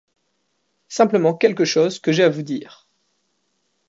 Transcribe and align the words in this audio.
Simplement 0.87 1.35
quelque 1.35 1.63
chose 1.63 1.99
que 1.99 2.11
j'ai 2.11 2.23
à 2.23 2.29
vous 2.29 2.41
dire. 2.41 2.87